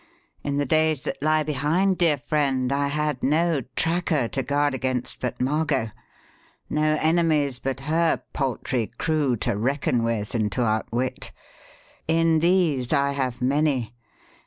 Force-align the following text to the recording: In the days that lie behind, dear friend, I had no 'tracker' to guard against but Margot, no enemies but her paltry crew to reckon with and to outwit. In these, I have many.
In 0.43 0.57
the 0.57 0.65
days 0.65 1.03
that 1.03 1.21
lie 1.21 1.43
behind, 1.43 1.99
dear 1.99 2.17
friend, 2.17 2.71
I 2.73 2.87
had 2.87 3.21
no 3.21 3.61
'tracker' 3.75 4.27
to 4.29 4.41
guard 4.41 4.73
against 4.73 5.19
but 5.19 5.39
Margot, 5.39 5.91
no 6.71 6.97
enemies 6.99 7.59
but 7.59 7.81
her 7.81 8.23
paltry 8.33 8.87
crew 8.97 9.37
to 9.37 9.55
reckon 9.55 10.01
with 10.03 10.33
and 10.33 10.51
to 10.53 10.65
outwit. 10.65 11.31
In 12.07 12.39
these, 12.39 12.91
I 12.91 13.11
have 13.11 13.43
many. 13.43 13.93